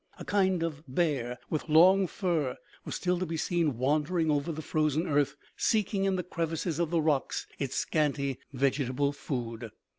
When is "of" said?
0.63-0.81, 6.79-6.89